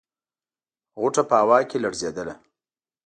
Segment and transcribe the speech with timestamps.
[0.99, 2.33] غوټه په هوا کې لړزېدله.